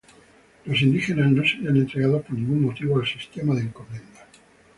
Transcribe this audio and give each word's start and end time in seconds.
Los 0.65 0.81
indígenas 0.81 1.31
no 1.31 1.43
serían 1.47 1.77
entregados 1.77 2.23
por 2.23 2.33
ningún 2.35 2.63
motivo 2.63 2.97
al 2.99 3.05
sistema 3.05 3.53
de 3.53 3.61
encomiendas. 3.61 4.25